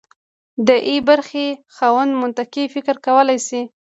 د 0.67 0.69
ای 0.87 0.97
برخې 1.09 1.45
خاوند 1.75 2.11
منطقي 2.21 2.63
فکر 2.73 2.95
کولی 3.05 3.37
شي. 3.47 3.61